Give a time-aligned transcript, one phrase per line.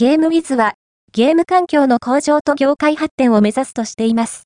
[0.00, 0.76] ゲームウィズは、
[1.12, 4.38] ゲーム環境の向上と業界発展を目指すとしています。